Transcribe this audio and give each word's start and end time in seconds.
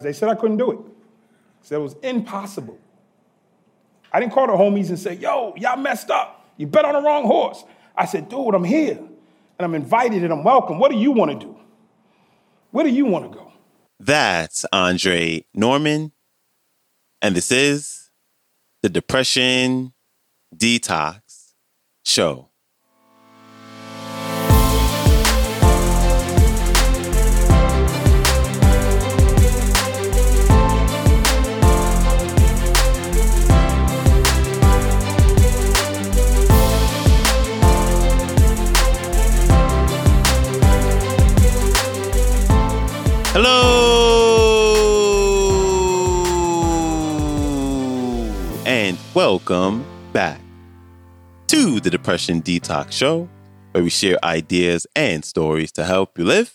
They 0.00 0.12
said 0.12 0.28
I 0.28 0.34
couldn't 0.34 0.58
do 0.58 0.70
it. 0.72 0.78
said 1.62 1.76
it 1.76 1.82
was 1.82 1.96
impossible. 2.02 2.78
I 4.12 4.20
didn't 4.20 4.32
call 4.32 4.46
the 4.46 4.52
homies 4.52 4.88
and 4.88 4.98
say, 4.98 5.14
yo, 5.14 5.54
y'all 5.56 5.76
messed 5.76 6.10
up. 6.10 6.46
You 6.56 6.66
bet 6.66 6.84
on 6.84 6.94
the 6.94 7.02
wrong 7.02 7.24
horse. 7.24 7.64
I 7.96 8.06
said, 8.06 8.28
dude, 8.28 8.54
I'm 8.54 8.64
here. 8.64 8.98
And 8.98 9.64
I'm 9.64 9.74
invited 9.74 10.22
and 10.22 10.32
I'm 10.32 10.44
welcome. 10.44 10.78
What 10.78 10.90
do 10.90 10.98
you 10.98 11.12
want 11.12 11.38
to 11.38 11.46
do? 11.46 11.56
Where 12.70 12.84
do 12.84 12.90
you 12.90 13.06
want 13.06 13.30
to 13.30 13.36
go? 13.36 13.52
That's 13.98 14.66
Andre 14.72 15.44
Norman. 15.54 16.12
And 17.22 17.34
this 17.34 17.50
is 17.50 18.10
the 18.82 18.90
Depression 18.90 19.94
Detox 20.54 21.20
Show. 22.04 22.50
Welcome 49.16 49.82
back 50.12 50.42
to 51.46 51.80
the 51.80 51.88
Depression 51.88 52.42
Detox 52.42 52.92
Show, 52.92 53.30
where 53.72 53.82
we 53.82 53.88
share 53.88 54.22
ideas 54.22 54.86
and 54.94 55.24
stories 55.24 55.72
to 55.72 55.84
help 55.84 56.18
you 56.18 56.24
live 56.26 56.54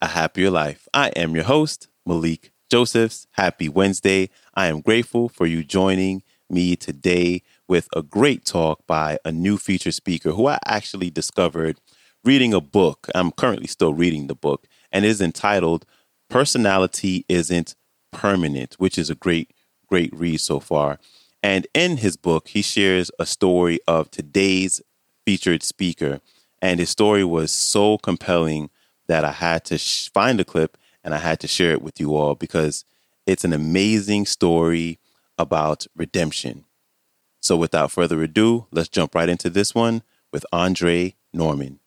a 0.00 0.06
happier 0.06 0.48
life. 0.48 0.86
I 0.94 1.08
am 1.16 1.34
your 1.34 1.42
host, 1.42 1.88
Malikee 2.06 2.50
Josephs. 2.70 3.26
Happy 3.32 3.68
Wednesday. 3.68 4.30
I 4.54 4.68
am 4.68 4.80
grateful 4.80 5.28
for 5.28 5.44
you 5.44 5.64
joining 5.64 6.22
me 6.48 6.76
today 6.76 7.42
with 7.66 7.88
a 7.96 8.02
great 8.02 8.44
talk 8.44 8.86
by 8.86 9.18
a 9.24 9.32
new 9.32 9.58
featured 9.58 9.94
speaker 9.94 10.30
who 10.30 10.46
I 10.46 10.60
actually 10.64 11.10
discovered 11.10 11.80
reading 12.24 12.54
a 12.54 12.60
book. 12.60 13.08
I'm 13.12 13.32
currently 13.32 13.66
still 13.66 13.92
reading 13.92 14.28
the 14.28 14.36
book, 14.36 14.68
and 14.92 15.04
it 15.04 15.08
is 15.08 15.20
entitled 15.20 15.86
Personality 16.28 17.24
Isn't 17.28 17.74
Permanent, 18.12 18.74
which 18.78 18.98
is 18.98 19.10
a 19.10 19.14
great, 19.14 19.52
great 19.86 20.12
read 20.14 20.40
so 20.40 20.60
far. 20.60 20.98
And 21.42 21.66
in 21.74 21.98
his 21.98 22.16
book, 22.16 22.48
he 22.48 22.62
shares 22.62 23.10
a 23.18 23.26
story 23.26 23.80
of 23.86 24.10
today's 24.10 24.80
featured 25.24 25.62
speaker. 25.62 26.20
And 26.60 26.78
his 26.78 26.90
story 26.90 27.24
was 27.24 27.50
so 27.50 27.98
compelling 27.98 28.70
that 29.08 29.24
I 29.24 29.32
had 29.32 29.64
to 29.66 29.78
sh- 29.78 30.10
find 30.10 30.38
a 30.40 30.44
clip 30.44 30.76
and 31.02 31.14
I 31.14 31.18
had 31.18 31.40
to 31.40 31.48
share 31.48 31.72
it 31.72 31.82
with 31.82 31.98
you 31.98 32.14
all 32.14 32.34
because 32.34 32.84
it's 33.26 33.44
an 33.44 33.52
amazing 33.52 34.26
story 34.26 34.98
about 35.38 35.86
redemption. 35.96 36.64
So 37.40 37.56
without 37.56 37.90
further 37.90 38.22
ado, 38.22 38.66
let's 38.70 38.88
jump 38.88 39.14
right 39.14 39.28
into 39.28 39.48
this 39.48 39.74
one 39.74 40.02
with 40.32 40.44
Andre 40.52 41.14
Norman. 41.32 41.80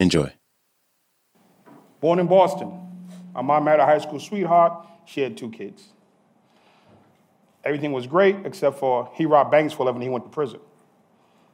Enjoy. 0.00 0.35
Born 2.00 2.18
in 2.18 2.26
Boston. 2.26 2.80
My 3.34 3.42
mom 3.42 3.64
married 3.64 3.80
a 3.80 3.86
high 3.86 3.98
school 3.98 4.20
sweetheart. 4.20 4.86
She 5.04 5.20
had 5.20 5.36
two 5.36 5.50
kids. 5.50 5.88
Everything 7.64 7.92
was 7.92 8.06
great 8.06 8.36
except 8.44 8.78
for 8.78 9.10
he 9.14 9.26
robbed 9.26 9.50
banks 9.50 9.72
for 9.72 9.82
a 9.82 9.86
living. 9.86 10.02
He 10.02 10.08
went 10.08 10.24
to 10.24 10.30
prison. 10.30 10.60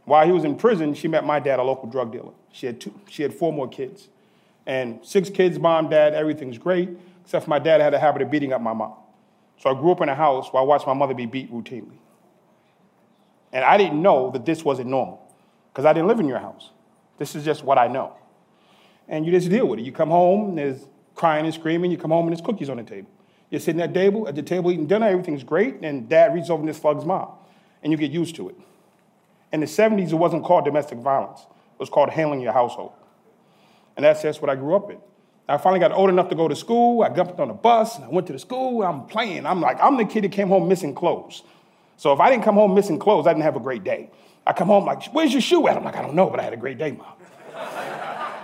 While 0.05 0.27
he 0.27 0.33
was 0.33 0.45
in 0.45 0.57
prison, 0.57 0.95
she 0.95 1.09
met 1.09 1.25
my 1.25 1.39
dad, 1.39 1.59
a 1.59 1.63
local 1.63 1.89
drug 1.89 2.13
dealer. 2.13 2.33
She 2.51 2.67
had 2.67 2.81
two, 2.81 2.93
she 3.09 3.23
had 3.23 3.33
four 3.33 3.53
more 3.53 3.69
kids, 3.69 4.09
and 4.67 4.99
six 5.03 5.31
kids, 5.31 5.59
mom, 5.59 5.89
dad, 5.89 6.15
everything's 6.15 6.59
great 6.59 6.91
except 7.25 7.45
for 7.45 7.51
my 7.51 7.59
dad 7.59 7.81
had 7.81 7.95
a 7.95 7.99
habit 7.99 8.21
of 8.21 8.31
beating 8.31 8.53
up 8.53 8.61
my 8.61 8.73
mom. 8.73 8.95
So 9.59 9.71
I 9.71 9.75
grew 9.81 9.93
up 9.93 10.01
in 10.01 10.09
a 10.09 10.15
house 10.15 10.53
where 10.53 10.61
I 10.61 10.67
watched 10.67 10.87
my 10.87 10.93
mother 10.93 11.15
be 11.15 11.25
beat 11.25 11.53
routinely, 11.53 11.99
and 13.53 13.65
I 13.65 13.77
didn't 13.77 14.03
know 14.03 14.31
that 14.33 14.45
this 14.45 14.65
wasn't 14.65 14.89
normal 14.89 15.23
because 15.73 15.85
I 15.85 15.93
didn't 15.93 16.09
live 16.09 16.21
in 16.21 16.27
your 16.27 16.41
house. 16.41 16.71
This 17.19 17.37
is 17.37 17.45
just 17.45 17.63
what 17.63 17.79
I 17.79 17.87
know, 17.87 18.17
and 19.13 19.27
you 19.27 19.31
just 19.31 19.51
deal 19.51 19.67
with 19.67 19.79
it. 19.79 19.83
You 19.83 19.93
come 19.93 20.09
home, 20.09 20.49
and 20.49 20.59
there's 20.59 20.89
crying 21.15 21.45
and 21.45 21.55
screaming. 21.55 21.91
You 21.91 21.99
come 21.99 22.11
home 22.11 22.27
and 22.27 22.35
there's 22.35 22.45
cookies 22.45 22.71
on 22.71 22.79
the 22.79 22.83
table. 22.83 23.11
You're 23.51 23.61
sitting 23.61 23.83
at 23.83 23.93
the 23.93 24.01
table 24.01 24.27
at 24.27 24.35
the 24.35 24.43
table 24.43 24.73
eating 24.73 24.87
dinner, 24.87 25.07
everything's 25.07 25.45
great, 25.45 25.77
and 25.83 26.09
dad 26.09 26.35
reaches 26.35 26.49
over 26.49 26.63
and 26.63 26.71
just 26.71 26.81
slugs 26.81 27.05
mom, 27.05 27.29
and 27.83 27.93
you 27.93 27.99
get 27.99 28.11
used 28.11 28.35
to 28.37 28.49
it. 28.49 28.57
In 29.53 29.61
the 29.61 29.67
70s, 29.67 30.11
it 30.11 30.15
wasn't 30.15 30.43
called 30.45 30.65
domestic 30.65 30.99
violence. 30.99 31.41
It 31.41 31.79
was 31.79 31.91
called 31.91 32.09
handling 32.09 32.41
your 32.41 32.55
household. 32.55 32.93
And 33.97 34.05
that's 34.05 34.23
just 34.23 34.41
what 34.41 34.51
I 34.51 34.57
grew 34.57 34.75
up 34.75 34.91
in. 34.91 34.97
I 35.47 35.59
finally 35.59 35.81
got 35.81 35.93
old 35.93 36.09
enough 36.09 36.31
to 36.31 36.35
go 36.35 36.49
to 36.49 36.57
school. 36.57 37.03
I 37.03 37.11
jumped 37.11 37.39
on 37.39 37.51
a 37.51 37.55
bus, 37.55 37.97
and 37.97 38.07
I 38.07 38.09
went 38.09 38.27
to 38.29 38.33
the 38.33 38.39
school. 38.39 38.83
I'm 38.83 39.05
playing. 39.05 39.45
I'm 39.45 39.61
like, 39.61 39.77
I'm 39.83 39.99
the 39.99 40.07
kid 40.07 40.25
that 40.25 40.33
came 40.33 40.49
home 40.49 40.67
missing 40.67 40.95
clothes. 40.95 41.43
So 41.99 42.15
if 42.15 42.21
I 42.21 42.31
didn't 42.31 42.45
come 42.45 42.55
home 42.55 42.75
missing 42.75 42.99
clothes, 42.99 43.27
I 43.27 43.35
didn't 43.35 43.45
have 43.45 43.57
a 43.57 43.61
great 43.61 43.85
day. 43.85 44.11
I 44.47 44.55
come 44.55 44.69
home 44.69 44.87
like, 44.87 45.05
where's 45.13 45.33
your 45.33 45.43
shoe 45.43 45.69
at? 45.69 45.77
I'm 45.77 45.85
like, 45.85 45.97
I 45.97 46.01
don't 46.01 46.15
know, 46.15 46.31
but 46.31 46.41
I 46.41 46.45
had 46.45 46.55
a 46.55 46.57
great 46.57 46.79
day, 46.79 46.93
mom. 46.93 47.13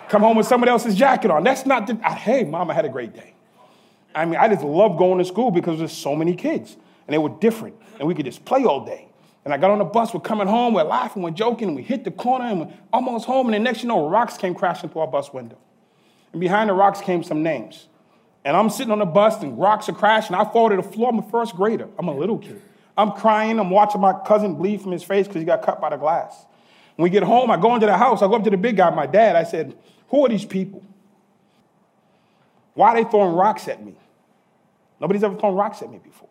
Come 0.09 0.23
home 0.23 0.37
with 0.37 0.47
somebody 0.47 0.71
else's 0.71 0.95
jacket 0.95 1.31
on. 1.31 1.45
That's 1.45 1.67
not 1.67 1.87
the, 1.87 1.95
hey, 1.97 2.45
mom, 2.45 2.71
I 2.71 2.75
had 2.75 2.85
a 2.85 2.89
great 2.89 3.15
day. 3.15 3.35
I 4.15 4.25
mean, 4.25 4.37
I 4.37 4.49
just 4.49 4.63
love 4.63 4.99
going 4.99 5.19
to 5.19 5.25
school 5.25 5.51
because 5.51 5.79
there's 5.79 5.93
so 5.93 6.17
many 6.17 6.35
kids 6.35 6.77
and 7.07 7.15
they 7.15 7.19
were 7.19 7.29
different 7.29 7.77
and 7.99 8.09
we 8.09 8.15
could 8.15 8.25
just 8.25 8.45
play 8.45 8.65
all 8.65 8.85
day. 8.85 9.09
And 9.45 9.55
I 9.55 9.57
got 9.57 9.71
on 9.71 9.79
the 9.79 9.85
bus, 9.85 10.13
we're 10.13 10.21
coming 10.21 10.47
home, 10.47 10.75
we're 10.75 10.83
laughing, 10.83 11.23
we're 11.23 11.31
joking, 11.31 11.69
and 11.69 11.77
we 11.77 11.83
hit 11.83 12.05
the 12.05 12.11
corner 12.11 12.45
and 12.45 12.61
we're 12.61 12.73
almost 12.93 13.25
home. 13.25 13.47
And 13.47 13.55
the 13.55 13.59
next 13.59 13.83
you 13.83 13.89
know, 13.89 14.09
rocks 14.09 14.37
came 14.37 14.55
crashing 14.55 14.91
through 14.91 15.03
our 15.03 15.07
bus 15.07 15.33
window. 15.33 15.57
And 16.33 16.41
behind 16.41 16.69
the 16.69 16.75
rocks 16.75 17.01
came 17.01 17.23
some 17.23 17.43
names. 17.43 17.87
And 18.45 18.57
I'm 18.57 18.71
sitting 18.71 18.93
on 18.93 18.99
the 18.99 19.07
bus 19.07 19.43
and 19.43 19.59
rocks 19.59 19.89
are 19.89 19.93
crashing. 19.93 20.35
I 20.35 20.45
fall 20.45 20.71
to 20.71 20.77
the 20.77 20.83
floor. 20.83 21.11
I'm 21.11 21.19
a 21.19 21.31
first 21.31 21.55
grader. 21.55 21.89
I'm 21.99 22.09
a 22.09 22.15
little 22.15 22.39
kid. 22.39 22.61
I'm 22.97 23.13
crying. 23.13 23.59
I'm 23.59 23.71
watching 23.71 24.01
my 24.01 24.13
cousin 24.27 24.55
bleed 24.55 24.83
from 24.83 24.93
his 24.93 25.03
face 25.03 25.27
because 25.27 25.41
he 25.41 25.47
got 25.47 25.63
cut 25.63 25.81
by 25.81 25.91
the 25.91 25.97
glass. 25.97 26.47
When 26.99 27.05
we 27.05 27.11
get 27.11 27.23
home, 27.23 27.49
I 27.49 27.57
go 27.57 27.77
into 27.77 27.87
the 27.87 27.97
house. 27.97 28.23
I 28.23 28.27
go 28.27 28.35
up 28.35 28.43
to 28.43 28.51
the 28.51 28.57
big 28.57 28.77
guy, 28.77 28.91
my 28.91 29.07
dad. 29.07 29.37
I 29.37 29.45
said, 29.45 29.79
Who 30.09 30.27
are 30.27 30.29
these 30.29 30.45
people? 30.45 30.83
Why 32.75 32.89
are 32.89 32.97
they 32.97 33.09
throwing 33.09 33.37
rocks 33.37 33.69
at 33.69 33.85
me? 33.87 33.95
Nobody's 35.01 35.23
ever 35.23 35.37
thrown 35.39 35.55
rocks 35.55 35.81
at 35.81 35.93
me 35.93 35.99
before. 35.99 36.29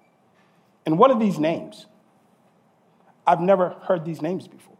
And 0.86 1.00
what 1.00 1.10
are 1.10 1.18
these 1.18 1.40
names? 1.40 1.86
I've 3.26 3.40
never 3.40 3.78
heard 3.84 4.04
these 4.04 4.22
names 4.22 4.46
before. 4.50 4.76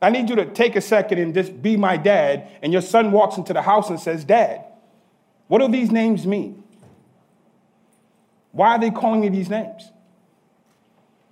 I 0.00 0.10
need 0.10 0.30
you 0.30 0.36
to 0.36 0.44
take 0.44 0.76
a 0.76 0.80
second 0.80 1.18
and 1.18 1.34
just 1.34 1.60
be 1.60 1.76
my 1.76 1.96
dad, 1.96 2.48
and 2.62 2.72
your 2.72 2.82
son 2.82 3.10
walks 3.10 3.38
into 3.38 3.52
the 3.52 3.62
house 3.62 3.90
and 3.90 3.98
says, 3.98 4.24
Dad, 4.24 4.66
what 5.48 5.58
do 5.58 5.66
these 5.66 5.90
names 5.90 6.28
mean? 6.28 6.62
Why 8.52 8.76
are 8.76 8.78
they 8.78 8.92
calling 8.92 9.22
me 9.22 9.30
these 9.30 9.50
names? 9.50 9.90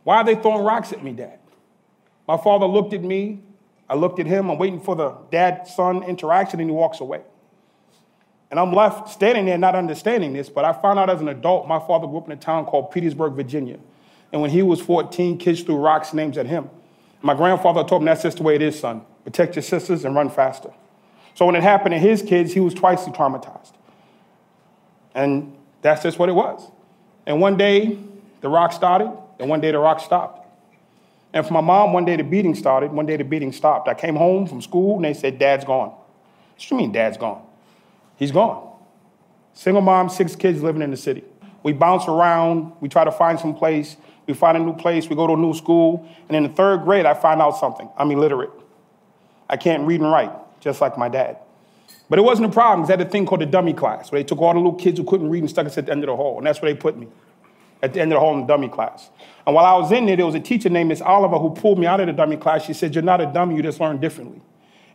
Why 0.03 0.17
are 0.17 0.25
they 0.25 0.35
throwing 0.35 0.65
rocks 0.65 0.93
at 0.93 1.05
me, 1.05 1.13
Dad? 1.13 1.39
My 2.27 2.37
father 2.37 2.67
looked 2.67 2.93
at 2.93 3.05
me, 3.05 3.45
I 3.89 3.95
looked 3.95 4.19
at 4.19 4.27
him, 4.27 4.51
I'm 4.51 4.59
waiting 4.59 4.81
for 4.81 4.97
the 4.97 5.17
dad 5.31 5.69
son 5.69 6.03
interaction, 6.03 6.61
and 6.61 6.69
he 6.69 6.75
walks 6.75 7.01
away. 7.01 7.23
And 8.51 8.61
I'm 8.61 8.73
left 8.73 9.09
standing 9.09 9.47
there 9.47 9.59
not 9.59 9.75
understanding 9.75 10.33
this, 10.33 10.49
but 10.49 10.65
I 10.65 10.73
found 10.73 10.99
out 10.99 11.11
as 11.11 11.21
an 11.21 11.29
adult, 11.29 11.67
my 11.67 11.79
father 11.79 12.07
grew 12.07 12.19
up 12.19 12.27
in 12.27 12.33
a 12.33 12.37
town 12.37 12.65
called 12.65 12.91
Petersburg, 12.91 13.35
Virginia. 13.35 13.79
And 14.33 14.41
when 14.41 14.51
he 14.51 14.63
was 14.63 14.81
14, 14.81 15.39
kids 15.39 15.63
threw 15.63 15.77
rocks 15.77 16.13
names 16.13 16.39
at 16.39 16.47
him. 16.47 16.71
My 17.23 17.35
grandfather 17.35 17.83
told 17.85 18.03
him, 18.03 18.07
that's 18.07 18.23
just 18.23 18.37
the 18.37 18.43
way 18.43 18.55
it 18.55 18.63
is, 18.63 18.79
son. 18.79 19.03
Protect 19.25 19.57
your 19.57 19.63
sisters 19.63 20.05
and 20.05 20.15
run 20.15 20.31
faster. 20.31 20.71
So 21.35 21.45
when 21.47 21.57
it 21.57 21.63
happened 21.63 21.93
to 21.93 21.99
his 21.99 22.23
kids, 22.23 22.53
he 22.53 22.61
was 22.61 22.73
twice 22.73 23.05
traumatized. 23.05 23.73
And 25.15 25.57
that's 25.83 26.03
just 26.03 26.19
what 26.19 26.29
it 26.29 26.35
was. 26.35 26.71
And 27.27 27.41
one 27.41 27.57
day, 27.57 27.99
the 28.41 28.49
rock 28.49 28.73
started, 28.73 29.11
and 29.41 29.49
one 29.49 29.61
day 29.61 29.73
the 29.73 29.79
rock 29.79 30.01
stopped. 30.01 30.36
And 31.33 31.47
for 31.47 31.53
my 31.53 31.61
mom, 31.61 31.93
one 31.93 32.05
day 32.05 32.17
the 32.17 32.25
beating 32.25 32.55
started, 32.55 32.93
one 32.93 33.07
day 33.07 33.17
the 33.17 33.25
beating 33.25 33.53
stopped. 33.53 33.89
I 33.89 33.95
came 33.95 34.17
home 34.17 34.47
from 34.47 34.63
school, 34.63 34.97
and 34.97 35.05
they 35.05 35.15
said, 35.15 35.39
Dad's 35.39 35.65
gone. 35.65 35.91
What 35.91 36.05
do 36.59 36.75
you 36.75 36.77
mean, 36.81 36.93
Dad's 36.93 37.17
gone? 37.17 37.43
He's 38.17 38.33
gone. 38.33 38.73
Single 39.53 39.83
mom, 39.83 40.09
six 40.09 40.37
kids 40.37 40.63
living 40.63 40.83
in 40.83 40.91
the 40.91 40.97
city. 40.97 41.25
We 41.63 41.73
bounce 41.73 42.07
around, 42.07 42.73
we 42.81 42.89
try 42.89 43.05
to 43.05 43.11
find 43.11 43.39
some 43.41 43.55
place, 43.55 43.97
we 44.27 44.35
find 44.35 44.57
a 44.57 44.61
new 44.61 44.75
place, 44.75 45.09
we 45.09 45.17
go 45.17 45.27
to 45.27 45.33
a 45.33 45.37
new 45.37 45.53
school, 45.53 46.09
and 46.29 46.37
in 46.37 46.43
the 46.45 46.49
third 46.49 46.85
grade, 46.85 47.07
I 47.07 47.15
find 47.15 47.43
out 47.43 47.57
something. 47.57 47.89
I'm 47.97 48.11
illiterate. 48.11 48.51
I 49.49 49.57
can't 49.57 49.87
read 49.87 50.01
and 50.01 50.11
write, 50.11 50.33
just 50.61 50.81
like 50.81 50.97
my 50.97 51.09
dad. 51.09 51.39
But 52.09 52.19
it 52.19 52.23
wasn't 52.23 52.49
a 52.49 52.53
problem, 52.53 52.81
because 52.81 52.89
they 52.89 53.03
had 53.03 53.07
a 53.07 53.11
thing 53.11 53.27
called 53.27 53.41
the 53.41 53.47
dummy 53.47 53.73
class, 53.73 54.13
where 54.13 54.21
they 54.21 54.25
took 54.25 54.41
all 54.41 54.53
the 54.53 54.61
little 54.61 54.75
kids 54.75 54.99
who 54.99 55.05
couldn't 55.05 55.29
read 55.29 55.41
and 55.41 55.51
stuck 55.51 55.67
us 55.67 55.77
at 55.77 55.87
the 55.87 55.93
end 55.93 56.05
of 56.05 56.09
the 56.09 56.17
hall, 56.17 56.39
and 56.39 56.47
that's 56.47 56.63
where 56.63 56.73
they 56.73 56.79
put 56.79 56.97
me, 56.97 57.09
at 57.83 57.93
the 57.95 58.01
end 58.01 58.13
of 58.13 58.17
the 58.17 58.21
whole 58.21 58.45
dummy 58.45 58.69
class. 58.69 59.11
And 59.47 59.55
while 59.55 59.65
I 59.65 59.79
was 59.79 59.93
in 59.93 60.07
there, 60.07 60.17
there 60.17 60.27
was 60.27 60.35
a 60.35 60.41
teacher 60.41 60.69
named 60.69 60.89
Miss 60.89 61.01
Oliver 61.01 61.39
who 61.39 61.51
pulled 61.51 61.79
me 61.79 61.87
out 61.87 62.01
of 62.01 62.07
the 62.07 62.13
dummy 62.13 62.37
class. 62.37 62.65
She 62.65 62.73
said, 62.73 62.95
You're 62.95 63.05
not 63.05 63.21
a 63.21 63.27
dummy, 63.27 63.57
you 63.57 63.63
just 63.63 63.81
learn 63.81 63.99
differently. 63.99 64.41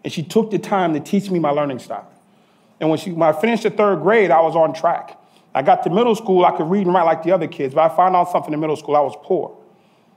And 0.04 0.12
she 0.12 0.24
took 0.24 0.52
the 0.52 0.60
time 0.60 0.94
to 0.94 1.00
teach 1.00 1.30
me 1.30 1.40
my 1.40 1.52
learning 1.52 1.80
style. 1.80 2.12
And 2.80 2.90
when, 2.90 2.98
she, 2.98 3.12
when 3.12 3.30
I 3.30 3.40
finished 3.40 3.64
the 3.64 3.70
third 3.70 3.98
grade, 4.02 4.32
I 4.32 4.42
was 4.42 4.56
on 4.56 4.74
track. 4.74 5.18
I 5.54 5.62
got 5.62 5.84
to 5.84 5.90
middle 5.90 6.16
school, 6.16 6.46
I 6.46 6.56
could 6.56 6.70
read 6.70 6.86
and 6.86 6.94
write 6.94 7.04
like 7.04 7.24
the 7.24 7.32
other 7.32 7.48
kids, 7.48 7.74
but 7.74 7.92
I 7.92 7.96
found 7.96 8.16
out 8.16 8.32
something 8.32 8.54
in 8.54 8.60
middle 8.60 8.78
school, 8.78 8.96
I 8.96 9.02
was 9.02 9.16
poor. 9.22 9.56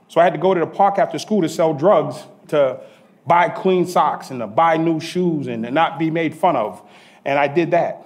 So 0.07 0.21
I 0.21 0.23
had 0.23 0.33
to 0.33 0.39
go 0.39 0.53
to 0.53 0.59
the 0.59 0.67
park 0.67 0.97
after 0.97 1.19
school 1.19 1.41
to 1.41 1.49
sell 1.49 1.73
drugs, 1.73 2.23
to 2.47 2.79
buy 3.27 3.49
clean 3.49 3.85
socks 3.85 4.29
and 4.29 4.39
to 4.39 4.47
buy 4.47 4.77
new 4.77 4.99
shoes 4.99 5.47
and 5.47 5.63
to 5.63 5.71
not 5.71 5.99
be 5.99 6.09
made 6.09 6.35
fun 6.35 6.55
of. 6.55 6.81
And 7.25 7.37
I 7.39 7.47
did 7.47 7.71
that. 7.71 8.05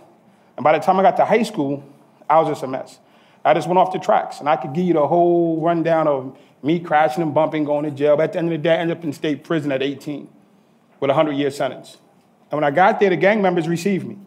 And 0.57 0.63
by 0.63 0.77
the 0.77 0.83
time 0.83 0.99
I 0.99 1.03
got 1.03 1.17
to 1.17 1.25
high 1.25 1.43
school, 1.43 1.83
I 2.29 2.39
was 2.39 2.49
just 2.49 2.63
a 2.63 2.67
mess. 2.67 2.99
I 3.43 3.53
just 3.53 3.67
went 3.67 3.77
off 3.77 3.93
the 3.93 3.99
tracks, 3.99 4.39
and 4.39 4.49
I 4.49 4.55
could 4.55 4.73
give 4.73 4.85
you 4.85 4.93
the 4.93 5.07
whole 5.07 5.61
rundown 5.61 6.07
of 6.07 6.37
me 6.61 6.79
crashing 6.79 7.23
and 7.23 7.33
bumping, 7.33 7.63
going 7.63 7.85
to 7.85 7.91
jail. 7.91 8.17
But 8.17 8.23
at 8.23 8.33
the 8.33 8.39
end 8.39 8.47
of 8.47 8.51
the 8.51 8.63
day, 8.63 8.75
I 8.75 8.77
ended 8.77 8.97
up 8.97 9.03
in 9.03 9.13
state 9.13 9.43
prison 9.43 9.71
at 9.71 9.81
18 9.81 10.29
with 10.99 11.09
a 11.09 11.13
100 11.13 11.31
year 11.33 11.51
sentence. 11.51 11.97
And 12.51 12.57
when 12.57 12.63
I 12.63 12.71
got 12.71 12.99
there, 12.99 13.09
the 13.09 13.15
gang 13.15 13.41
members 13.41 13.67
received 13.67 14.05
me. 14.05 14.17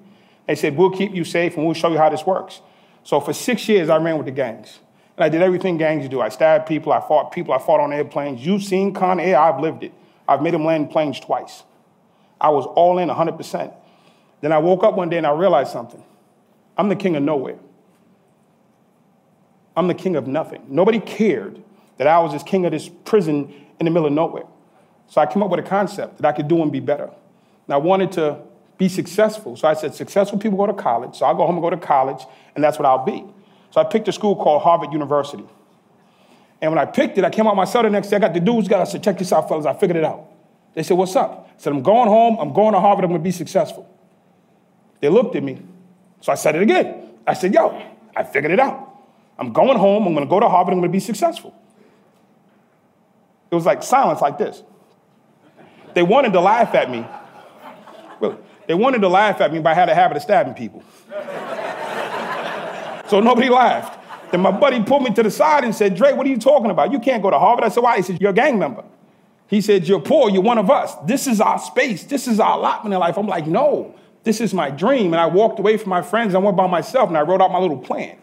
They 0.47 0.55
said, 0.55 0.77
We'll 0.77 0.91
keep 0.91 1.15
you 1.15 1.25
safe 1.25 1.57
and 1.57 1.67
we'll 1.67 1.75
show 1.75 1.91
you 1.91 1.99
how 1.99 2.09
this 2.09 2.25
works. 2.25 2.61
So 3.05 3.21
for 3.21 3.33
six 3.33 3.69
years, 3.69 3.89
I 3.89 3.97
ran 3.99 4.17
with 4.17 4.27
the 4.27 4.33
gangs. 4.33 4.79
And 5.17 5.25
I 5.25 5.29
did 5.29 5.43
everything 5.43 5.77
gangs 5.77 6.09
do. 6.09 6.21
I 6.21 6.29
stabbed 6.29 6.67
people, 6.67 6.93
I 6.93 7.01
fought 7.01 7.33
people, 7.33 7.53
I 7.53 7.59
fought 7.59 7.81
on 7.81 7.93
airplanes. 7.93 8.45
You've 8.45 8.63
seen 8.63 8.95
Con 8.95 9.21
Air, 9.21 9.39
I've 9.39 9.61
lived 9.61 9.83
it. 9.83 9.93
I've 10.27 10.41
made 10.41 10.55
them 10.55 10.65
land 10.65 10.91
planes 10.91 11.21
twice. 11.21 11.65
I 12.41 12.49
was 12.51 12.65
all 12.65 12.99
in 12.99 13.09
100%. 13.09 13.75
Then 14.41 14.53
I 14.53 14.59
woke 14.59 14.83
up 14.85 14.95
one 14.95 15.11
day 15.11 15.19
and 15.19 15.27
I 15.27 15.33
realized 15.33 15.71
something. 15.71 16.03
I'm 16.77 16.89
the 16.89 16.97
king 16.97 17.17
of 17.17 17.23
nowhere. 17.23 17.59
I'm 19.77 19.89
the 19.89 19.95
king 19.95 20.17
of 20.17 20.27
nothing. 20.27 20.65
Nobody 20.69 21.01
cared 21.01 21.63
that 21.97 22.07
I 22.07 22.19
was 22.19 22.33
this 22.33 22.43
king 22.43 22.65
of 22.67 22.73
this 22.73 22.89
prison 23.05 23.53
in 23.79 23.85
the 23.85 23.91
middle 23.91 24.07
of 24.07 24.13
nowhere. 24.13 24.45
So 25.09 25.21
I 25.21 25.27
came 25.27 25.43
up 25.43 25.51
with 25.51 25.61
a 25.61 25.69
concept 25.69 26.19
that 26.19 26.27
I 26.27 26.33
could 26.33 26.49
do 26.49 26.63
and 26.63 26.73
be 26.73 26.81
better. 26.81 27.11
And 27.67 27.75
I 27.75 27.77
wanted 27.77 28.13
to 28.13 28.39
be 28.79 28.89
successful. 28.89 29.57
So 29.57 29.69
I 29.69 29.75
said, 29.75 29.95
successful 29.95 30.39
people 30.39 30.59
go 30.59 30.67
to 30.67 30.75
college. 30.75 31.17
So 31.17 31.27
I'll 31.27 31.35
go 31.35 31.47
home 31.47 31.57
and 31.57 31.63
go 31.63 31.71
to 31.71 31.77
college, 31.77 32.25
and 32.55 32.65
that's 32.65 32.79
what 32.79 32.87
I'll 32.87 33.05
be. 33.05 33.25
So 33.71 33.81
I 33.81 33.85
picked 33.85 34.09
a 34.09 34.13
school 34.13 34.37
called 34.37 34.63
Harvard 34.63 34.93
University. 34.93 35.45
And 36.61 36.71
when 36.71 36.79
I 36.79 36.85
picked 36.85 37.19
it, 37.19 37.25
I 37.25 37.31
came 37.31 37.47
out 37.47 37.57
my 37.57 37.65
cell 37.65 37.83
the 37.83 37.91
next 37.91 38.09
day. 38.09 38.17
I 38.17 38.19
got 38.19 38.35
the 38.35 38.41
dudes, 38.41 38.69
guys. 38.69 38.89
I 38.89 38.93
said, 38.93 39.03
check 39.03 39.19
this 39.19 39.33
out, 39.33 39.49
fellas. 39.49 39.67
I 39.67 39.75
figured 39.75 39.97
it 39.97 40.05
out. 40.05 40.29
They 40.75 40.83
said, 40.83 40.97
what's 40.97 41.17
up? 41.17 41.49
I 41.51 41.61
said, 41.61 41.73
I'm 41.73 41.83
going 41.83 42.09
home. 42.09 42.39
I'm 42.39 42.53
going 42.53 42.73
to 42.73 42.81
Harvard. 42.81 43.05
I'm 43.05 43.11
going 43.11 43.21
to 43.21 43.25
be 43.25 43.33
successful. 43.33 43.89
They 45.01 45.09
looked 45.09 45.37
at 45.37 45.43
me. 45.43 45.61
So 46.21 46.33
I 46.33 46.37
said 46.37 46.55
it 46.57 46.63
again. 46.63 47.11
I 47.27 47.35
said, 47.35 47.53
yo, 47.53 47.83
I 48.15 48.23
figured 48.23 48.53
it 48.53 48.61
out. 48.61 48.92
I'm 49.39 49.53
going 49.53 49.79
home. 49.79 50.07
I'm 50.07 50.15
going 50.15 50.27
to 50.27 50.31
go 50.31 50.41
to 50.41 50.49
Harvard. 50.49 50.73
I'm 50.73 50.81
going 50.81 50.91
to 50.91 50.93
be 50.93 51.01
successful. 51.01 51.55
It 53.51 53.55
was 53.55 53.67
like 53.67 53.83
silence 53.83 54.21
like 54.21 54.39
this. 54.39 54.63
They 55.95 56.03
wanted 56.03 56.33
to 56.33 56.41
laugh 56.41 56.75
at 56.75 56.91
me. 56.91 57.05
Really, 58.21 58.37
they 58.67 58.75
wanted 58.75 59.01
to 59.01 59.09
laugh 59.09 59.41
at 59.41 59.53
me, 59.53 59.59
but 59.59 59.71
I 59.71 59.75
had 59.75 59.89
a 59.89 59.95
habit 59.95 60.17
of 60.17 60.23
stabbing 60.23 60.55
people. 60.55 60.83
so 63.09 63.21
nobody 63.21 63.49
laughed. 63.49 63.99
Then 64.31 64.41
my 64.41 64.51
buddy 64.51 64.83
pulled 64.83 65.03
me 65.03 65.13
to 65.13 65.23
the 65.23 65.31
side 65.31 65.65
and 65.65 65.75
said, 65.75 65.95
Dre, 65.97 66.15
what 66.15 66.27
are 66.27 66.31
you 66.31 66.39
talking 66.39 66.71
about? 66.71 66.93
You 66.93 66.99
can't 66.99 67.23
go 67.23 67.31
to 67.31 67.39
Harvard. 67.39 67.65
I 67.65 67.69
said, 67.69 67.83
why? 67.83 67.97
He 67.97 68.03
said, 68.03 68.21
you're 68.21 68.31
a 68.31 68.35
gang 68.35 68.59
member. 68.59 68.85
He 69.53 69.61
said, 69.61 69.87
You're 69.87 70.01
poor, 70.01 70.31
you're 70.31 70.41
one 70.41 70.57
of 70.57 70.71
us. 70.71 70.95
This 71.05 71.27
is 71.27 71.39
our 71.39 71.59
space, 71.59 72.05
this 72.05 72.27
is 72.27 72.41
our 72.41 72.57
allotment 72.57 72.95
in 72.95 73.01
life. 73.01 73.19
I'm 73.19 73.27
like, 73.27 73.47
No, 73.47 73.95
this 74.25 74.41
is 74.41 74.55
my 74.55 74.71
dream. 74.71 75.13
And 75.13 75.21
I 75.21 75.27
walked 75.27 75.59
away 75.59 75.77
from 75.77 75.91
my 75.91 76.01
friends, 76.01 76.35
I 76.35 76.39
went 76.39 76.57
by 76.57 76.67
myself, 76.67 77.11
and 77.11 77.19
I 77.19 77.21
wrote 77.21 77.43
out 77.43 77.53
my 77.53 77.59
little 77.59 77.77
plan. 77.77 78.17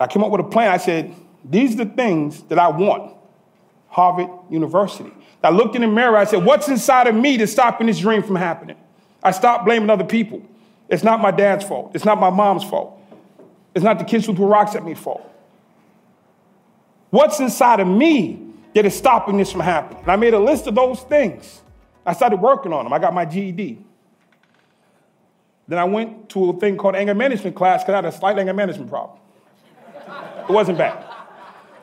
I 0.00 0.06
came 0.06 0.22
up 0.22 0.30
with 0.30 0.40
a 0.40 0.48
plan. 0.48 0.70
I 0.70 0.76
said, 0.76 1.14
These 1.44 1.74
are 1.74 1.84
the 1.84 1.90
things 1.90 2.42
that 2.44 2.58
I 2.58 2.68
want. 2.68 3.14
Harvard 3.88 4.28
University. 4.50 5.12
I 5.42 5.50
looked 5.50 5.76
in 5.76 5.82
the 5.82 5.88
mirror, 5.88 6.16
I 6.16 6.24
said, 6.24 6.44
What's 6.44 6.68
inside 6.68 7.06
of 7.06 7.14
me 7.14 7.36
that's 7.36 7.52
stopping 7.52 7.86
this 7.86 7.98
dream 7.98 8.22
from 8.22 8.36
happening? 8.36 8.76
I 9.22 9.30
stopped 9.30 9.64
blaming 9.64 9.90
other 9.90 10.04
people. 10.04 10.42
It's 10.88 11.02
not 11.02 11.20
my 11.20 11.30
dad's 11.30 11.64
fault. 11.64 11.92
It's 11.94 12.04
not 12.04 12.18
my 12.18 12.30
mom's 12.30 12.64
fault. 12.64 13.00
It's 13.74 13.84
not 13.84 13.98
the 13.98 14.04
kids 14.04 14.26
who 14.26 14.34
threw 14.34 14.46
rocks 14.46 14.74
at 14.74 14.84
me 14.84 14.94
fault. 14.94 15.22
What's 17.10 17.40
inside 17.40 17.80
of 17.80 17.86
me 17.86 18.48
that 18.74 18.86
is 18.86 18.96
stopping 18.96 19.38
this 19.38 19.50
from 19.50 19.60
happening. 19.60 20.00
And 20.02 20.10
I 20.10 20.16
made 20.16 20.34
a 20.34 20.38
list 20.38 20.66
of 20.66 20.74
those 20.74 21.00
things. 21.00 21.62
I 22.06 22.12
started 22.12 22.36
working 22.36 22.72
on 22.72 22.84
them. 22.84 22.92
I 22.92 22.98
got 22.98 23.12
my 23.12 23.24
GED. 23.24 23.78
Then 25.66 25.78
I 25.78 25.84
went 25.84 26.28
to 26.30 26.50
a 26.50 26.58
thing 26.58 26.76
called 26.76 26.94
anger 26.94 27.14
management 27.14 27.56
class 27.56 27.82
because 27.82 27.92
I 27.92 27.96
had 27.96 28.04
a 28.06 28.12
slight 28.12 28.38
anger 28.38 28.54
management 28.54 28.88
problem. 28.88 29.18
It 30.48 30.52
wasn't 30.52 30.78
bad. 30.78 31.04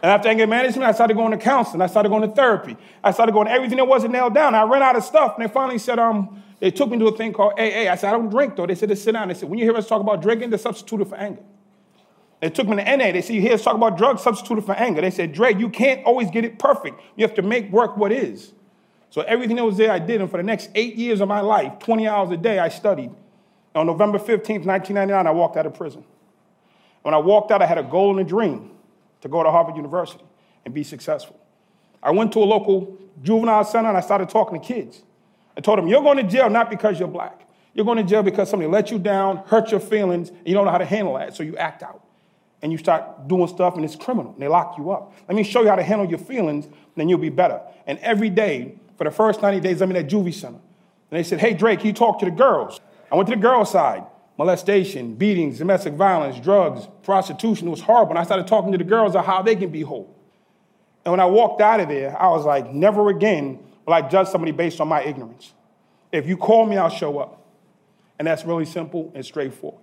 And 0.02 0.12
after 0.12 0.30
anger 0.30 0.48
management, 0.48 0.84
I 0.84 0.92
started 0.92 1.16
going 1.16 1.32
to 1.32 1.38
counseling. 1.38 1.82
I 1.82 1.88
started 1.88 2.10
going 2.10 2.28
to 2.28 2.36
therapy. 2.36 2.78
I 3.04 3.12
started 3.12 3.32
going 3.32 3.48
to 3.48 3.54
everything 3.54 3.78
that 3.78 3.88
wasn't 3.88 4.14
nailed 4.14 4.34
down. 4.34 4.54
I 4.54 4.64
ran 4.64 4.84
out 4.84 4.96
of 4.96 5.04
stuff, 5.04 5.36
and 5.38 5.48
they 5.48 5.52
finally 5.52 5.80
said, 5.80 6.00
um, 6.00 6.44
they 6.60 6.72
took 6.72 6.90
me 6.90 7.00
to 7.00 7.08
a 7.08 7.18
thing 7.18 7.34
called 7.34 7.54
AA. 7.58 7.90
I 7.92 7.96
said, 7.96 8.10
I 8.10 8.12
don't 8.12 8.30
drink, 8.30 8.56
though. 8.56 8.66
They 8.66 8.76
said, 8.76 8.90
to 8.90 8.96
sit 8.96 9.14
down. 9.14 9.30
They 9.30 9.34
said, 9.34 9.50
when 9.50 9.58
you 9.60 9.66
hear 9.66 9.76
us 9.76 9.88
talk 9.88 10.02
about 10.02 10.22
drinking, 10.22 10.52
they 10.52 10.58
substitute 10.58 11.08
for 11.08 11.16
anger. 11.16 11.42
They 12.42 12.50
took 12.50 12.68
me 12.68 12.76
to 12.76 12.84
NA. 12.84 13.12
They 13.12 13.22
said, 13.22 13.36
You 13.36 13.42
hear 13.42 13.54
us 13.54 13.64
talk 13.64 13.76
about 13.76 13.98
drugs 13.98 14.22
substituted 14.22 14.66
for 14.66 14.76
anger. 14.76 15.02
They 15.02 15.10
said, 15.10 15.34
Dre, 15.34 15.56
you 15.56 15.70
can't 15.70 16.04
always 16.06 16.30
get 16.30 16.46
it 16.46 16.60
perfect. 16.60 17.02
You 17.16 17.26
have 17.26 17.36
to 17.36 17.42
make 17.42 17.72
work 17.72 17.98
what 17.98 18.12
is. 18.12 18.54
So 19.10 19.22
everything 19.22 19.56
that 19.56 19.66
was 19.66 19.78
there, 19.78 19.92
I 19.92 20.00
did. 20.00 20.22
And 20.22 20.30
for 20.30 20.38
the 20.38 20.44
next 20.44 20.70
eight 20.76 20.96
years 20.96 21.22
of 21.22 21.28
my 21.28 21.40
life, 21.40 21.80
20 21.80 22.08
hours 22.08 22.32
a 22.32 22.38
day, 22.38 22.60
I 22.60 22.70
studied. 22.70 23.10
And 23.10 23.18
on 23.76 23.88
November 23.88 24.20
15th, 24.20 24.66
1999, 24.66 25.26
I 25.26 25.32
walked 25.32 25.58
out 25.58 25.66
of 25.66 25.74
prison. 25.74 26.04
When 27.06 27.14
I 27.14 27.20
walked 27.20 27.52
out, 27.52 27.62
I 27.62 27.68
had 27.68 27.78
a 27.78 27.84
goal 27.84 28.18
and 28.18 28.20
a 28.20 28.28
dream 28.28 28.72
to 29.22 29.28
go 29.30 29.44
to 29.44 29.52
Harvard 29.52 29.76
University 29.76 30.24
and 30.66 30.74
be 30.74 30.84
successful. 30.84 31.40
I 32.02 32.10
went 32.10 32.34
to 32.34 32.40
a 32.40 32.46
local 32.46 32.98
juvenile 33.22 33.64
center 33.64 33.90
and 33.90 33.98
I 33.98 34.02
started 34.02 34.28
talking 34.28 34.60
to 34.60 34.68
kids. 34.68 35.04
I 35.56 35.62
told 35.62 35.78
them, 35.78 35.88
You're 35.88 36.02
going 36.02 36.18
to 36.18 36.24
jail 36.24 36.50
not 36.50 36.68
because 36.68 36.98
you're 36.98 37.08
black. 37.08 37.48
You're 37.76 37.86
going 37.86 38.00
to 38.00 38.04
jail 38.04 38.24
because 38.24 38.50
somebody 38.50 38.72
let 38.72 38.90
you 38.90 38.98
down, 38.98 39.38
hurt 39.46 39.70
your 39.70 39.82
feelings, 39.82 40.30
and 40.30 40.48
you 40.48 40.56
don't 40.56 40.66
know 40.66 40.72
how 40.72 40.80
to 40.80 40.86
handle 40.86 41.14
that, 41.14 41.36
so 41.36 41.44
you 41.44 41.56
act 41.58 41.84
out 41.84 42.04
and 42.64 42.72
you 42.72 42.80
start 42.80 43.28
doing 43.28 43.48
stuff 43.50 43.76
and 43.76 43.86
it's 43.86 43.96
criminal 43.96 44.34
and 44.34 44.42
they 44.42 44.48
lock 44.48 44.76
you 44.80 44.90
up. 44.90 45.14
Let 45.30 45.36
me 45.36 45.44
show 45.44 45.62
you 45.62 45.70
how 45.70 45.76
to 45.76 45.84
handle 45.84 46.10
your 46.10 46.18
feelings, 46.18 46.68
then 46.96 47.08
you'll 47.08 47.20
be 47.20 47.30
better. 47.30 47.62
And 47.86 48.00
every 48.00 48.32
day, 48.32 48.80
for 48.98 49.04
the 49.04 49.12
first 49.12 49.44
90 49.44 49.60
days, 49.60 49.80
I'm 49.80 49.92
in 49.92 50.04
that 50.04 50.12
juvie 50.12 50.34
center. 50.34 50.58
And 51.12 51.20
they 51.20 51.22
said, 51.22 51.40
Hey, 51.40 51.54
Drake, 51.54 51.86
you 51.86 51.94
talk 51.94 52.18
to 52.22 52.26
the 52.26 52.32
girls? 52.32 52.80
I 53.12 53.16
went 53.16 53.30
to 53.30 53.36
the 53.36 53.42
girls' 53.42 53.70
side. 53.70 54.06
Molestation, 54.38 55.16
beatings, 55.16 55.58
domestic 55.58 55.94
violence, 55.94 56.40
drugs, 56.40 56.88
prostitution. 57.04 57.68
It 57.68 57.72
was 57.72 57.82
horrible. 57.82 58.12
And 58.12 58.20
I 58.20 58.24
started 58.24 58.48
talking 58.48 58.72
to 58.74 58.78
the 58.78 58.84
girls 58.84 59.12
about 59.12 59.26
how 59.26 59.42
they 59.42 59.56
can 59.56 59.70
be 59.70 59.82
whole. 59.82 60.14
And 61.06 61.12
when 61.12 61.20
I 61.20 61.26
walked 61.26 61.62
out 61.62 61.80
of 61.80 61.88
there, 61.88 62.20
I 62.22 62.28
was 62.30 62.46
like, 62.46 62.74
never 62.74 63.10
again 63.10 63.60
will 63.86 63.94
I 63.94 64.02
judge 64.02 64.28
somebody 64.28 64.52
based 64.52 64.82
on 64.82 64.88
my 64.88 65.04
ignorance. 65.04 65.54
If 66.12 66.28
you 66.28 66.36
call 66.36 66.66
me, 66.66 66.78
I'll 66.78 66.90
show 66.90 67.20
up. 67.20 67.46
And 68.18 68.28
that's 68.28 68.44
really 68.46 68.66
simple 68.66 69.12
and 69.14 69.26
straightforward. 69.26 69.82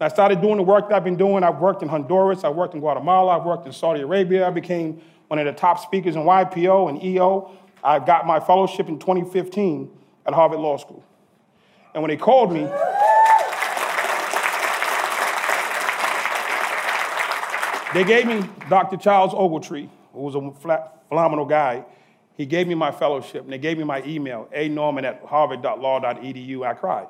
I 0.00 0.08
started 0.08 0.40
doing 0.40 0.56
the 0.56 0.62
work 0.62 0.88
that 0.88 0.96
I've 0.96 1.04
been 1.04 1.16
doing. 1.16 1.44
I've 1.44 1.58
worked 1.58 1.82
in 1.82 1.88
Honduras, 1.88 2.44
I've 2.44 2.54
worked 2.54 2.74
in 2.74 2.80
Guatemala, 2.80 3.38
I've 3.38 3.44
worked 3.44 3.66
in 3.66 3.72
Saudi 3.72 4.00
Arabia. 4.02 4.46
I 4.46 4.50
became 4.50 5.00
one 5.28 5.38
of 5.38 5.46
the 5.46 5.52
top 5.52 5.80
speakers 5.80 6.16
in 6.16 6.22
YPO 6.22 6.90
and 6.90 7.02
EO. 7.02 7.56
I 7.82 8.00
got 8.00 8.26
my 8.26 8.40
fellowship 8.40 8.88
in 8.88 8.98
2015 8.98 9.90
at 10.26 10.34
Harvard 10.34 10.58
Law 10.58 10.76
School. 10.76 11.02
And 11.94 12.02
when 12.02 12.10
they 12.10 12.16
called 12.16 12.52
me, 12.52 12.68
they 17.94 18.04
gave 18.04 18.26
me 18.26 18.44
Dr. 18.68 18.96
Charles 18.96 19.32
Ogletree, 19.32 19.88
who 20.12 20.20
was 20.20 20.34
a 20.34 20.50
phenomenal 21.08 21.46
guy. 21.46 21.84
He 22.36 22.44
gave 22.44 22.66
me 22.66 22.74
my 22.74 22.90
fellowship, 22.90 23.44
and 23.44 23.52
they 23.52 23.58
gave 23.58 23.78
me 23.78 23.84
my 23.84 24.02
email, 24.04 24.48
a 24.52 24.68
norman 24.68 25.04
at 25.04 25.22
harvard.law.edu. 25.24 26.66
I 26.66 26.74
cried 26.74 27.06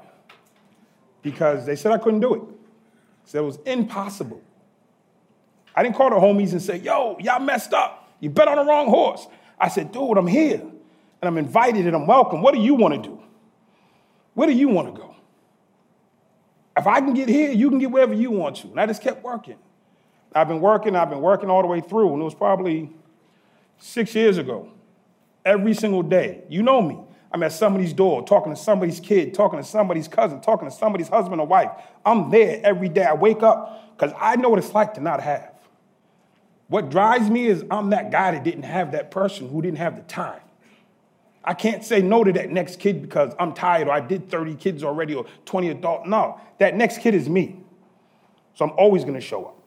because 1.23 1.64
they 1.64 1.75
said 1.75 1.91
I 1.93 1.99
couldn't 1.99 2.21
do 2.21 2.35
it. 2.35 2.43
Said 3.25 3.38
it 3.38 3.45
was 3.45 3.59
impossible. 3.64 4.43
I 5.75 5.83
didn't 5.83 5.97
call 5.97 6.11
the 6.11 6.17
homies 6.17 6.53
and 6.53 6.62
say, 6.62 6.76
yo, 6.76 7.19
y'all 7.19 7.41
messed 7.41 7.73
up. 7.73 8.12
You 8.21 8.31
bet 8.31 8.47
on 8.47 8.57
the 8.57 8.64
wrong 8.64 8.87
horse. 8.88 9.26
I 9.59 9.69
said, 9.69 9.91
dude, 9.91 10.17
I'm 10.17 10.26
here. 10.26 10.61
And 10.61 11.29
I'm 11.29 11.38
invited 11.38 11.87
and 11.87 11.97
I'm 11.97 12.07
welcome. 12.07 12.43
What 12.43 12.55
do 12.55 12.61
you 12.61 12.75
want 12.75 13.03
to 13.03 13.09
do? 13.09 13.21
Where 14.35 14.47
do 14.47 14.53
you 14.53 14.69
want 14.69 14.95
to 14.95 15.00
go? 15.00 15.17
If 16.76 16.87
I 16.87 17.00
can 17.00 17.14
get 17.14 17.29
here, 17.29 17.50
you 17.50 17.71
can 17.71 17.79
get 17.79 17.91
wherever 17.91 18.12
you 18.12 18.31
want 18.31 18.57
to. 18.57 18.69
And 18.69 18.81
I 18.81 18.87
just 18.87 19.00
kept 19.00 19.25
working. 19.25 19.57
I've 20.35 20.49
been 20.49 20.61
working, 20.61 20.97
I've 20.97 21.11
been 21.11 21.21
working 21.21 21.50
all 21.50 21.62
the 21.62 21.69
way 21.69 21.81
through. 21.81 22.12
And 22.12 22.21
it 22.21 22.25
was 22.25 22.35
probably 22.35 22.91
six 23.79 24.14
years 24.14 24.38
ago. 24.38 24.71
Every 25.45 25.75
single 25.75 26.03
day. 26.03 26.43
You 26.49 26.62
know 26.62 26.81
me. 26.81 26.99
I'm 27.33 27.43
at 27.43 27.53
somebody's 27.53 27.93
door, 27.93 28.25
talking 28.25 28.55
to 28.55 28.61
somebody's 28.61 29.00
kid, 29.00 29.35
talking 29.35 29.59
to 29.59 29.64
somebody's 29.64 30.07
cousin, 30.07 30.41
talking 30.41 30.69
to 30.69 30.75
somebody's 30.75 31.09
husband 31.09 31.41
or 31.41 31.47
wife. 31.47 31.71
I'm 32.07 32.31
there 32.31 32.61
every 32.62 32.88
day. 32.88 33.03
I 33.03 33.14
wake 33.14 33.43
up 33.43 33.97
because 33.97 34.14
I 34.21 34.37
know 34.37 34.49
what 34.49 34.61
it's 34.61 34.73
like 34.73 34.95
to 34.95 35.00
not 35.00 35.21
have. 35.21 35.53
What 36.69 36.91
drives 36.91 37.29
me 37.29 37.47
is 37.47 37.64
I'm 37.71 37.91
that 37.91 38.11
guy 38.11 38.31
that 38.31 38.45
didn't 38.45 38.62
have 38.62 38.93
that 38.93 39.11
person 39.11 39.49
who 39.49 39.61
didn't 39.62 39.79
have 39.79 39.97
the 39.97 40.03
time. 40.03 40.41
I 41.45 41.55
can't 41.55 41.85
say 41.85 42.00
no 42.00 42.25
to 42.25 42.33
that 42.33 42.50
next 42.50 42.79
kid 42.79 43.03
because 43.03 43.35
I'm 43.38 43.53
tired 43.53 43.88
or 43.88 43.91
I 43.91 44.00
did 44.00 44.31
30 44.31 44.55
kids 44.55 44.83
already 44.83 45.14
or 45.14 45.26
20 45.45 45.71
adults. 45.71 46.09
No, 46.09 46.41
that 46.59 46.75
next 46.75 46.99
kid 46.99 47.14
is 47.14 47.29
me. 47.29 47.61
So 48.55 48.64
I'm 48.64 48.73
always 48.79 49.03
going 49.03 49.14
to 49.14 49.21
show 49.21 49.45
up. 49.45 49.63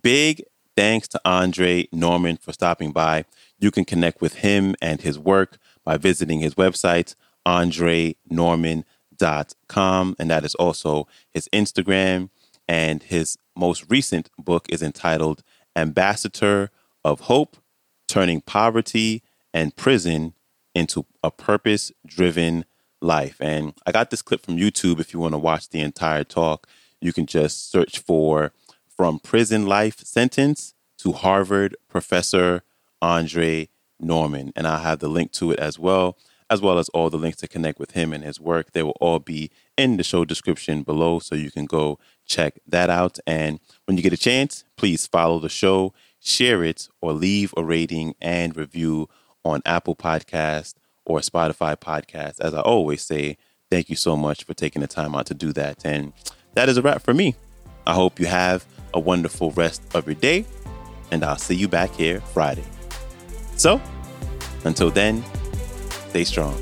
Big 0.00 0.44
thanks 0.76 1.08
to 1.08 1.20
Andre 1.24 1.88
Norman 1.92 2.36
for 2.36 2.52
stopping 2.52 2.92
by. 2.92 3.24
You 3.58 3.70
can 3.70 3.84
connect 3.84 4.20
with 4.20 4.36
him 4.36 4.74
and 4.80 5.00
his 5.00 5.18
work 5.18 5.58
by 5.84 5.96
visiting 5.96 6.40
his 6.40 6.54
website, 6.54 7.14
andrenorman.com. 7.46 10.16
And 10.18 10.30
that 10.30 10.44
is 10.44 10.54
also 10.54 11.08
his 11.30 11.48
Instagram. 11.52 12.30
And 12.68 13.02
his 13.02 13.36
most 13.56 13.84
recent 13.90 14.30
book 14.38 14.66
is 14.70 14.82
entitled 14.82 15.42
Ambassador 15.76 16.70
of 17.04 17.20
Hope 17.20 17.56
Turning 18.08 18.40
Poverty 18.40 19.22
and 19.52 19.76
Prison 19.76 20.34
into 20.74 21.04
a 21.22 21.30
Purpose 21.30 21.92
Driven 22.06 22.64
Life. 23.00 23.36
And 23.40 23.74
I 23.86 23.92
got 23.92 24.10
this 24.10 24.22
clip 24.22 24.44
from 24.44 24.56
YouTube 24.56 25.00
if 25.00 25.12
you 25.12 25.20
want 25.20 25.34
to 25.34 25.38
watch 25.38 25.68
the 25.68 25.80
entire 25.80 26.24
talk. 26.24 26.66
you 27.00 27.12
can 27.12 27.26
just 27.26 27.70
search 27.70 27.98
for 27.98 28.52
From 29.02 29.18
Prison 29.18 29.66
Life 29.66 29.98
Sentence 30.04 30.74
to 30.98 31.10
Harvard 31.10 31.76
Professor 31.88 32.62
Andre 33.02 33.68
Norman. 33.98 34.52
And 34.54 34.64
I'll 34.64 34.78
have 34.78 35.00
the 35.00 35.08
link 35.08 35.32
to 35.32 35.50
it 35.50 35.58
as 35.58 35.76
well, 35.76 36.16
as 36.48 36.60
well 36.60 36.78
as 36.78 36.88
all 36.90 37.10
the 37.10 37.16
links 37.16 37.38
to 37.38 37.48
connect 37.48 37.80
with 37.80 37.90
him 37.90 38.12
and 38.12 38.22
his 38.22 38.38
work. 38.38 38.70
They 38.70 38.84
will 38.84 38.96
all 39.00 39.18
be 39.18 39.50
in 39.76 39.96
the 39.96 40.04
show 40.04 40.24
description 40.24 40.84
below, 40.84 41.18
so 41.18 41.34
you 41.34 41.50
can 41.50 41.66
go 41.66 41.98
check 42.26 42.60
that 42.64 42.90
out. 42.90 43.18
And 43.26 43.58
when 43.86 43.96
you 43.96 44.04
get 44.04 44.12
a 44.12 44.16
chance, 44.16 44.62
please 44.76 45.08
follow 45.08 45.40
the 45.40 45.48
show, 45.48 45.92
share 46.20 46.62
it, 46.62 46.88
or 47.00 47.12
leave 47.12 47.52
a 47.56 47.64
rating 47.64 48.14
and 48.20 48.56
review 48.56 49.08
on 49.44 49.62
Apple 49.66 49.96
Podcast 49.96 50.74
or 51.04 51.18
Spotify 51.18 51.74
Podcast. 51.74 52.38
As 52.38 52.54
I 52.54 52.60
always 52.60 53.02
say, 53.02 53.36
thank 53.68 53.90
you 53.90 53.96
so 53.96 54.16
much 54.16 54.44
for 54.44 54.54
taking 54.54 54.80
the 54.80 54.86
time 54.86 55.16
out 55.16 55.26
to 55.26 55.34
do 55.34 55.52
that. 55.54 55.84
And 55.84 56.12
that 56.54 56.68
is 56.68 56.76
a 56.76 56.82
wrap 56.82 57.02
for 57.02 57.12
me. 57.12 57.34
I 57.84 57.94
hope 57.94 58.20
you 58.20 58.26
have 58.26 58.64
a 58.94 59.00
wonderful 59.00 59.50
rest 59.52 59.82
of 59.94 60.06
your 60.06 60.14
day, 60.14 60.44
and 61.10 61.24
I'll 61.24 61.38
see 61.38 61.54
you 61.54 61.68
back 61.68 61.94
here 61.94 62.20
Friday. 62.20 62.64
So, 63.56 63.80
until 64.64 64.90
then, 64.90 65.24
stay 66.08 66.24
strong. 66.24 66.56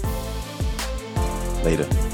Later. 1.64 2.10